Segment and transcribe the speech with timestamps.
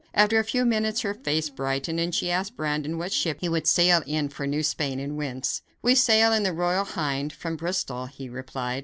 [0.15, 3.67] After a few minutes her face brightened, and she asked Brandon what ship he would
[3.67, 5.61] sail in for New Spain, and whence.
[5.83, 8.79] "We sail in the Royal Hind, from Bristol," he replied.